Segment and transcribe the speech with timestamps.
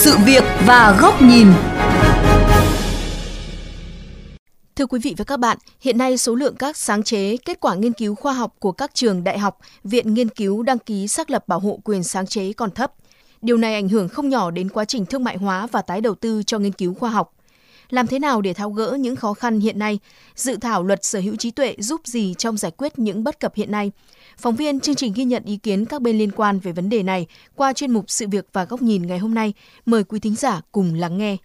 [0.00, 1.46] sự việc và góc nhìn.
[4.76, 7.74] Thưa quý vị và các bạn, hiện nay số lượng các sáng chế, kết quả
[7.74, 11.30] nghiên cứu khoa học của các trường đại học, viện nghiên cứu đăng ký xác
[11.30, 12.92] lập bảo hộ quyền sáng chế còn thấp.
[13.42, 16.14] Điều này ảnh hưởng không nhỏ đến quá trình thương mại hóa và tái đầu
[16.14, 17.32] tư cho nghiên cứu khoa học.
[17.90, 19.98] Làm thế nào để tháo gỡ những khó khăn hiện nay?
[20.34, 23.54] Dự thảo luật sở hữu trí tuệ giúp gì trong giải quyết những bất cập
[23.54, 23.92] hiện nay?
[24.38, 27.02] Phóng viên chương trình ghi nhận ý kiến các bên liên quan về vấn đề
[27.02, 29.52] này qua chuyên mục Sự việc và góc nhìn ngày hôm nay.
[29.86, 31.36] Mời quý thính giả cùng lắng nghe.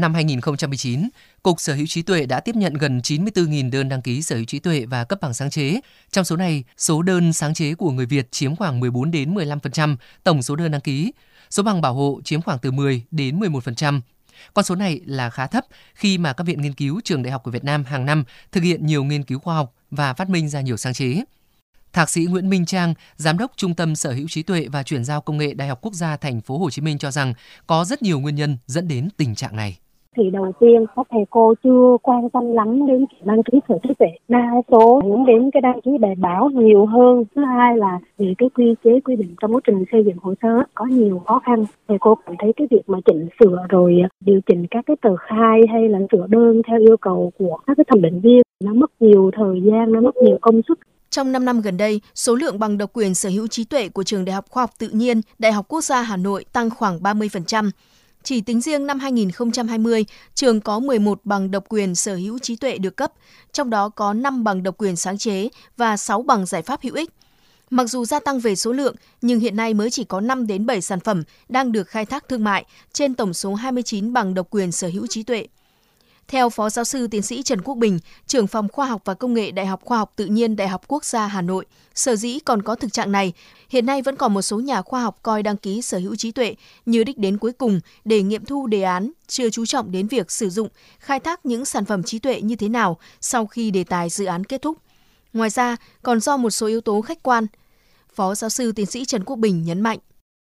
[0.00, 1.08] Năm 2019,
[1.42, 4.44] Cục Sở hữu trí tuệ đã tiếp nhận gần 94.000 đơn đăng ký sở hữu
[4.44, 5.80] trí tuệ và cấp bằng sáng chế.
[6.10, 9.96] Trong số này, số đơn sáng chế của người Việt chiếm khoảng 14 đến 15%
[10.24, 11.12] tổng số đơn đăng ký.
[11.50, 14.00] Số bằng bảo hộ chiếm khoảng từ 10 đến 11%.
[14.54, 17.42] Con số này là khá thấp khi mà các viện nghiên cứu trường đại học
[17.44, 20.48] của Việt Nam hàng năm thực hiện nhiều nghiên cứu khoa học và phát minh
[20.48, 21.22] ra nhiều sáng chế.
[21.92, 25.04] Thạc sĩ Nguyễn Minh Trang, giám đốc Trung tâm Sở hữu trí tuệ và chuyển
[25.04, 27.34] giao công nghệ Đại học Quốc gia Thành phố Hồ Chí Minh cho rằng
[27.66, 29.78] có rất nhiều nguyên nhân dẫn đến tình trạng này
[30.18, 33.94] thì đầu tiên các thầy cô chưa quan tâm lắm đến đăng ký sở trí
[33.98, 37.24] tuệ đa số hướng đến cái đăng ký bài báo nhiều hơn.
[37.34, 40.34] Thứ hai là về cái quy chế quy định trong quá trình xây dựng hồ
[40.42, 41.64] sơ có nhiều khó khăn.
[41.88, 45.16] Thầy cô cảm thấy cái việc mà chỉnh sửa rồi điều chỉnh các cái tờ
[45.16, 48.74] khai hay là sửa đơn theo yêu cầu của các cái thẩm định viên nó
[48.74, 50.78] mất nhiều thời gian nó mất nhiều công sức.
[51.10, 54.02] Trong 5 năm gần đây, số lượng bằng độc quyền sở hữu trí tuệ của
[54.02, 56.98] Trường Đại học Khoa học Tự nhiên, Đại học Quốc gia Hà Nội tăng khoảng
[57.02, 57.70] 30%.
[58.22, 62.78] Chỉ tính riêng năm 2020, trường có 11 bằng độc quyền sở hữu trí tuệ
[62.78, 63.12] được cấp,
[63.52, 66.94] trong đó có 5 bằng độc quyền sáng chế và 6 bằng giải pháp hữu
[66.94, 67.10] ích.
[67.70, 70.66] Mặc dù gia tăng về số lượng, nhưng hiện nay mới chỉ có 5 đến
[70.66, 74.46] 7 sản phẩm đang được khai thác thương mại trên tổng số 29 bằng độc
[74.50, 75.46] quyền sở hữu trí tuệ.
[76.28, 79.34] Theo Phó Giáo sư Tiến sĩ Trần Quốc Bình, trưởng phòng Khoa học và Công
[79.34, 82.38] nghệ Đại học Khoa học Tự nhiên Đại học Quốc gia Hà Nội, sở dĩ
[82.44, 83.32] còn có thực trạng này,
[83.68, 86.32] hiện nay vẫn còn một số nhà khoa học coi đăng ký sở hữu trí
[86.32, 86.54] tuệ
[86.86, 90.30] như đích đến cuối cùng để nghiệm thu đề án, chưa chú trọng đến việc
[90.30, 93.84] sử dụng, khai thác những sản phẩm trí tuệ như thế nào sau khi đề
[93.84, 94.78] tài dự án kết thúc.
[95.32, 97.46] Ngoài ra, còn do một số yếu tố khách quan.
[98.14, 99.98] Phó Giáo sư Tiến sĩ Trần Quốc Bình nhấn mạnh.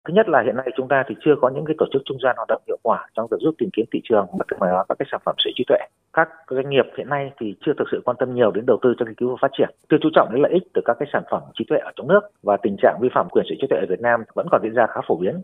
[0.06, 2.18] Thứ nhất là hiện nay chúng ta thì chưa có những cái tổ chức trung
[2.24, 4.72] gian hoạt động hiệu quả trong việc giúp tìm kiếm thị trường và thương mại
[4.72, 5.78] hóa các cái sản phẩm sở trí tuệ.
[6.14, 8.94] Các doanh nghiệp hiện nay thì chưa thực sự quan tâm nhiều đến đầu tư
[8.98, 11.10] cho nghiên cứu và phát triển, chưa chú trọng đến lợi ích từ các cái
[11.14, 13.68] sản phẩm trí tuệ ở trong nước và tình trạng vi phạm quyền sở trí
[13.70, 15.42] tuệ ở Việt Nam vẫn còn diễn ra khá phổ biến.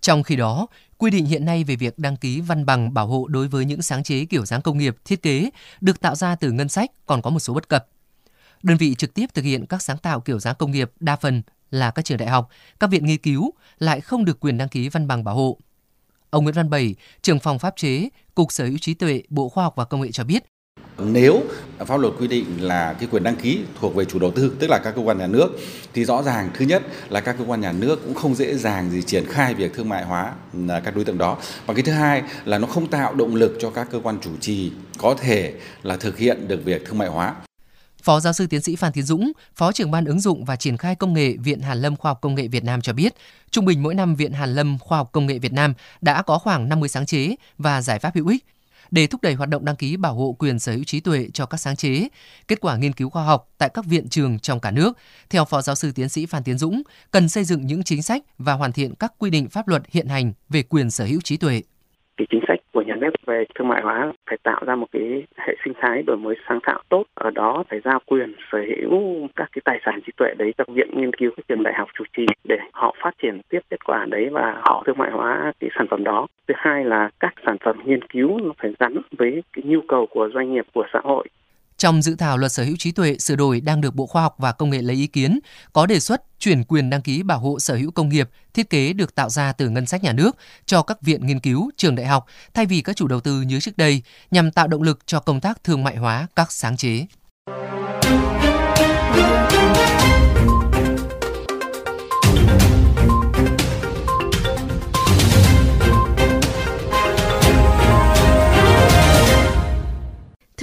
[0.00, 0.66] Trong khi đó,
[0.98, 3.82] quy định hiện nay về việc đăng ký văn bằng bảo hộ đối với những
[3.82, 5.50] sáng chế kiểu dáng công nghiệp, thiết kế
[5.80, 7.86] được tạo ra từ ngân sách còn có một số bất cập.
[8.62, 11.42] Đơn vị trực tiếp thực hiện các sáng tạo kiểu dáng công nghiệp đa phần
[11.72, 12.48] là các trường đại học,
[12.80, 15.58] các viện nghiên cứu lại không được quyền đăng ký văn bằng bảo hộ.
[16.30, 19.64] Ông Nguyễn Văn Bảy, trưởng phòng pháp chế, Cục Sở hữu trí tuệ, Bộ Khoa
[19.64, 20.44] học và Công nghệ cho biết,
[20.98, 21.42] nếu
[21.86, 24.70] pháp luật quy định là cái quyền đăng ký thuộc về chủ đầu tư, tức
[24.70, 25.48] là các cơ quan nhà nước,
[25.94, 28.90] thì rõ ràng thứ nhất là các cơ quan nhà nước cũng không dễ dàng
[28.90, 30.32] gì triển khai việc thương mại hóa
[30.68, 31.38] à, các đối tượng đó.
[31.66, 34.30] Và cái thứ hai là nó không tạo động lực cho các cơ quan chủ
[34.40, 37.34] trì có thể là thực hiện được việc thương mại hóa.
[38.02, 40.76] Phó giáo sư tiến sĩ Phan Tiến Dũng, Phó trưởng ban ứng dụng và triển
[40.76, 43.14] khai công nghệ Viện Hàn Lâm Khoa học Công nghệ Việt Nam cho biết,
[43.50, 46.38] trung bình mỗi năm Viện Hàn Lâm Khoa học Công nghệ Việt Nam đã có
[46.38, 48.44] khoảng 50 sáng chế và giải pháp hữu ích
[48.90, 51.46] để thúc đẩy hoạt động đăng ký bảo hộ quyền sở hữu trí tuệ cho
[51.46, 52.08] các sáng chế,
[52.48, 54.98] kết quả nghiên cứu khoa học tại các viện trường trong cả nước.
[55.30, 58.22] Theo Phó Giáo sư Tiến sĩ Phan Tiến Dũng, cần xây dựng những chính sách
[58.38, 61.36] và hoàn thiện các quy định pháp luật hiện hành về quyền sở hữu trí
[61.36, 61.62] tuệ
[62.16, 65.24] cái chính sách của nhà nước về thương mại hóa phải tạo ra một cái
[65.36, 69.28] hệ sinh thái đổi mới sáng tạo tốt, ở đó phải giao quyền sở hữu
[69.36, 71.88] các cái tài sản trí tuệ đấy cho viện nghiên cứu các trường đại học
[71.98, 75.52] chủ trì để họ phát triển tiếp kết quả đấy và họ thương mại hóa
[75.60, 76.26] cái sản phẩm đó.
[76.48, 80.06] Thứ hai là các sản phẩm nghiên cứu nó phải gắn với cái nhu cầu
[80.06, 81.28] của doanh nghiệp, của xã hội
[81.82, 84.34] trong dự thảo luật sở hữu trí tuệ sửa đổi đang được Bộ Khoa học
[84.38, 85.38] và Công nghệ lấy ý kiến,
[85.72, 88.92] có đề xuất chuyển quyền đăng ký bảo hộ sở hữu công nghiệp, thiết kế
[88.92, 90.36] được tạo ra từ ngân sách nhà nước
[90.66, 93.60] cho các viện nghiên cứu, trường đại học thay vì các chủ đầu tư như
[93.60, 97.06] trước đây nhằm tạo động lực cho công tác thương mại hóa các sáng chế.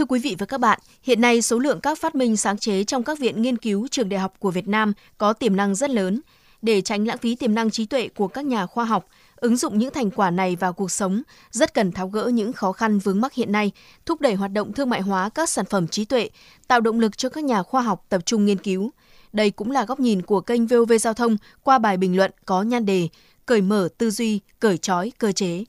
[0.09, 3.03] Quý vị và các bạn, hiện nay số lượng các phát minh sáng chế trong
[3.03, 6.21] các viện nghiên cứu trường đại học của Việt Nam có tiềm năng rất lớn.
[6.61, 9.77] Để tránh lãng phí tiềm năng trí tuệ của các nhà khoa học, ứng dụng
[9.77, 11.21] những thành quả này vào cuộc sống,
[11.51, 13.71] rất cần tháo gỡ những khó khăn vướng mắc hiện nay,
[14.05, 16.29] thúc đẩy hoạt động thương mại hóa các sản phẩm trí tuệ,
[16.67, 18.91] tạo động lực cho các nhà khoa học tập trung nghiên cứu.
[19.33, 22.61] Đây cũng là góc nhìn của kênh VOV Giao thông qua bài bình luận có
[22.61, 23.07] nhan đề
[23.45, 25.63] Cởi mở tư duy, cởi trói cơ chế.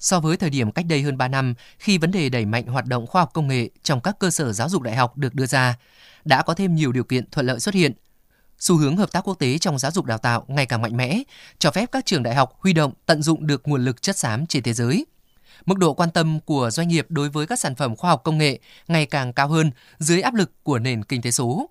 [0.00, 2.86] So với thời điểm cách đây hơn 3 năm, khi vấn đề đẩy mạnh hoạt
[2.86, 5.46] động khoa học công nghệ trong các cơ sở giáo dục đại học được đưa
[5.46, 5.76] ra,
[6.24, 7.92] đã có thêm nhiều điều kiện thuận lợi xuất hiện.
[8.58, 11.22] Xu hướng hợp tác quốc tế trong giáo dục đào tạo ngày càng mạnh mẽ,
[11.58, 14.46] cho phép các trường đại học huy động tận dụng được nguồn lực chất xám
[14.46, 15.06] trên thế giới.
[15.66, 18.38] Mức độ quan tâm của doanh nghiệp đối với các sản phẩm khoa học công
[18.38, 18.58] nghệ
[18.88, 21.70] ngày càng cao hơn dưới áp lực của nền kinh tế số.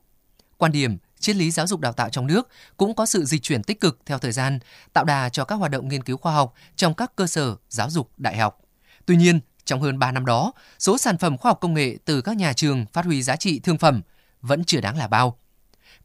[0.58, 3.63] Quan điểm, triết lý giáo dục đào tạo trong nước cũng có sự dịch chuyển
[3.63, 4.60] tích cực theo thời gian,
[4.94, 7.89] tạo đà cho các hoạt động nghiên cứu khoa học trong các cơ sở giáo
[7.89, 8.62] dục đại học.
[9.06, 12.21] Tuy nhiên, trong hơn 3 năm đó, số sản phẩm khoa học công nghệ từ
[12.21, 14.01] các nhà trường phát huy giá trị thương phẩm
[14.42, 15.38] vẫn chưa đáng là bao.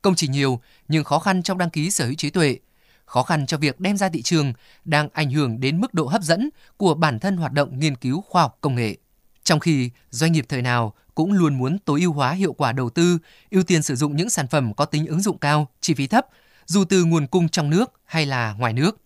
[0.02, 2.58] Công trình nhiều nhưng khó khăn trong đăng ký sở hữu trí tuệ,
[3.06, 4.52] khó khăn cho việc đem ra thị trường
[4.84, 8.20] đang ảnh hưởng đến mức độ hấp dẫn của bản thân hoạt động nghiên cứu
[8.20, 8.96] khoa học công nghệ.
[9.44, 12.90] Trong khi doanh nghiệp thời nào cũng luôn muốn tối ưu hóa hiệu quả đầu
[12.90, 13.18] tư,
[13.50, 16.26] ưu tiên sử dụng những sản phẩm có tính ứng dụng cao, chi phí thấp,
[16.66, 19.00] dù từ nguồn cung trong nước hay là ngoài nước.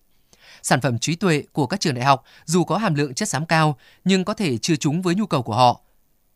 [0.63, 3.47] Sản phẩm trí tuệ của các trường đại học dù có hàm lượng chất xám
[3.47, 5.81] cao nhưng có thể chưa trúng với nhu cầu của họ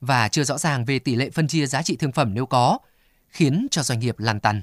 [0.00, 2.78] và chưa rõ ràng về tỷ lệ phân chia giá trị thương phẩm nếu có,
[3.28, 4.62] khiến cho doanh nghiệp lăn tăn.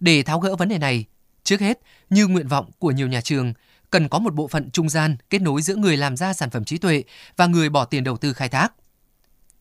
[0.00, 1.04] Để tháo gỡ vấn đề này,
[1.44, 1.78] trước hết,
[2.10, 3.52] như nguyện vọng của nhiều nhà trường,
[3.90, 6.64] cần có một bộ phận trung gian kết nối giữa người làm ra sản phẩm
[6.64, 7.04] trí tuệ
[7.36, 8.72] và người bỏ tiền đầu tư khai thác.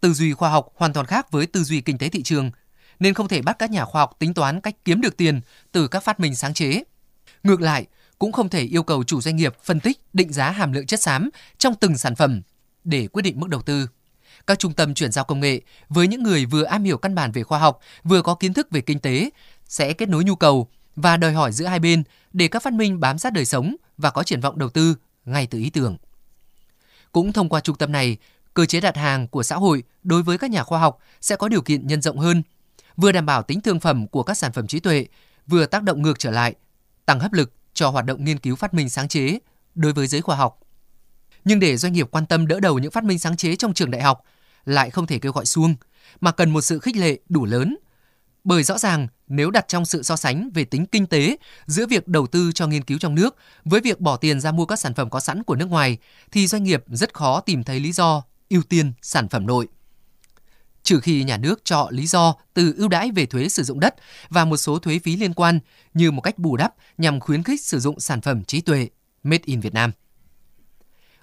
[0.01, 2.51] Tư duy khoa học hoàn toàn khác với tư duy kinh tế thị trường,
[2.99, 5.41] nên không thể bắt các nhà khoa học tính toán cách kiếm được tiền
[5.71, 6.83] từ các phát minh sáng chế.
[7.43, 7.85] Ngược lại,
[8.19, 11.01] cũng không thể yêu cầu chủ doanh nghiệp phân tích, định giá hàm lượng chất
[11.01, 12.41] xám trong từng sản phẩm
[12.83, 13.89] để quyết định mức đầu tư.
[14.47, 17.31] Các trung tâm chuyển giao công nghệ với những người vừa am hiểu căn bản
[17.31, 19.29] về khoa học, vừa có kiến thức về kinh tế
[19.65, 22.03] sẽ kết nối nhu cầu và đòi hỏi giữa hai bên
[22.33, 24.95] để các phát minh bám sát đời sống và có triển vọng đầu tư
[25.25, 25.97] ngay từ ý tưởng.
[27.11, 28.17] Cũng thông qua trung tâm này,
[28.57, 31.47] cơ chế đặt hàng của xã hội đối với các nhà khoa học sẽ có
[31.47, 32.43] điều kiện nhân rộng hơn,
[32.95, 35.05] vừa đảm bảo tính thương phẩm của các sản phẩm trí tuệ,
[35.47, 36.55] vừa tác động ngược trở lại,
[37.05, 39.39] tăng hấp lực cho hoạt động nghiên cứu phát minh sáng chế
[39.75, 40.59] đối với giới khoa học.
[41.45, 43.91] Nhưng để doanh nghiệp quan tâm đỡ đầu những phát minh sáng chế trong trường
[43.91, 44.23] đại học
[44.65, 45.75] lại không thể kêu gọi xuông,
[46.19, 47.77] mà cần một sự khích lệ đủ lớn.
[48.43, 52.07] Bởi rõ ràng nếu đặt trong sự so sánh về tính kinh tế giữa việc
[52.07, 54.93] đầu tư cho nghiên cứu trong nước với việc bỏ tiền ra mua các sản
[54.93, 55.97] phẩm có sẵn của nước ngoài
[56.31, 59.67] thì doanh nghiệp rất khó tìm thấy lý do ưu tiên sản phẩm nội.
[60.83, 63.95] Trừ khi nhà nước cho lý do từ ưu đãi về thuế sử dụng đất
[64.29, 65.59] và một số thuế phí liên quan
[65.93, 68.87] như một cách bù đắp nhằm khuyến khích sử dụng sản phẩm trí tuệ
[69.23, 69.91] made in Việt Nam.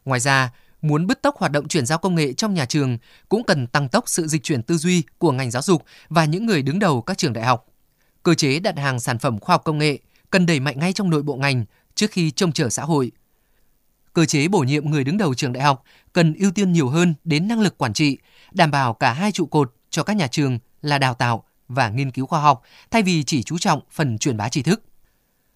[0.04, 0.50] Ngoài ra,
[0.82, 2.98] muốn bứt tốc hoạt động chuyển giao công nghệ trong nhà trường
[3.28, 6.46] cũng cần tăng tốc sự dịch chuyển tư duy của ngành giáo dục và những
[6.46, 7.66] người đứng đầu các trường đại học.
[8.22, 9.98] Cơ chế đặt hàng sản phẩm khoa học công nghệ
[10.30, 13.12] cần đẩy mạnh ngay trong nội bộ ngành trước khi trông chờ xã hội.
[14.14, 17.14] Cơ chế bổ nhiệm người đứng đầu trường đại học cần ưu tiên nhiều hơn
[17.24, 18.18] đến năng lực quản trị,
[18.52, 22.10] đảm bảo cả hai trụ cột cho các nhà trường là đào tạo và nghiên
[22.10, 24.82] cứu khoa học thay vì chỉ chú trọng phần truyền bá tri thức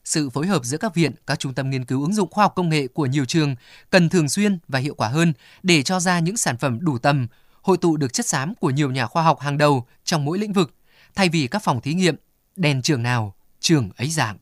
[0.08, 2.52] sự phối hợp giữa các viện, các trung tâm nghiên cứu ứng dụng khoa học
[2.56, 3.54] công nghệ của nhiều trường
[3.90, 5.32] cần thường xuyên và hiệu quả hơn
[5.62, 7.26] để cho ra những sản phẩm đủ tầm,
[7.62, 10.52] hội tụ được chất xám của nhiều nhà khoa học hàng đầu trong mỗi lĩnh
[10.52, 10.74] vực,
[11.14, 12.16] thay vì các phòng thí nghiệm,
[12.56, 14.36] đèn trường nào, trường ấy dạng.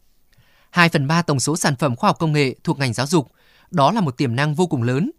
[0.71, 3.33] 2 phần 3 tổng số sản phẩm khoa học công nghệ thuộc ngành giáo dục,
[3.71, 5.11] đó là một tiềm năng vô cùng lớn.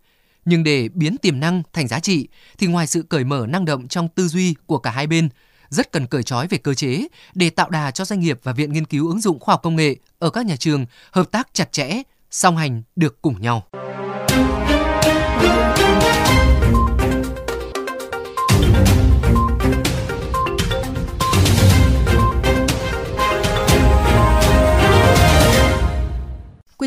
[0.45, 2.27] Nhưng để biến tiềm năng thành giá trị
[2.57, 5.29] thì ngoài sự cởi mở năng động trong tư duy của cả hai bên,
[5.69, 8.73] rất cần cởi trói về cơ chế để tạo đà cho doanh nghiệp và viện
[8.73, 11.71] nghiên cứu ứng dụng khoa học công nghệ ở các nhà trường hợp tác chặt
[11.71, 13.67] chẽ, song hành được cùng nhau.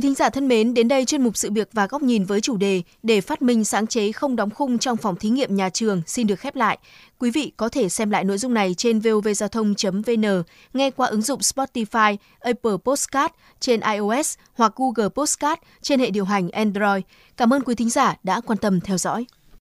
[0.00, 2.40] Quý thính giả thân mến, đến đây chuyên mục sự việc và góc nhìn với
[2.40, 5.70] chủ đề để phát minh sáng chế không đóng khung trong phòng thí nghiệm nhà
[5.70, 6.78] trường xin được khép lại.
[7.18, 10.42] Quý vị có thể xem lại nội dung này trên vovgiao thông.vn,
[10.74, 16.24] nghe qua ứng dụng Spotify, Apple Podcast trên iOS hoặc Google Podcast trên hệ điều
[16.24, 17.02] hành Android.
[17.36, 19.26] Cảm ơn quý thính giả đã quan tâm theo dõi.